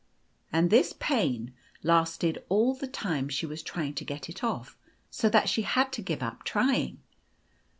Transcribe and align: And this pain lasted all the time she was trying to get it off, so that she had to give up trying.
And 0.51 0.71
this 0.71 0.95
pain 0.97 1.53
lasted 1.83 2.43
all 2.49 2.73
the 2.73 2.87
time 2.87 3.29
she 3.29 3.45
was 3.45 3.61
trying 3.61 3.93
to 3.93 4.03
get 4.03 4.29
it 4.29 4.43
off, 4.43 4.75
so 5.11 5.29
that 5.29 5.47
she 5.47 5.61
had 5.61 5.93
to 5.93 6.01
give 6.01 6.23
up 6.23 6.43
trying. 6.43 7.03